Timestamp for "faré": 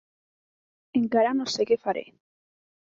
1.87-2.07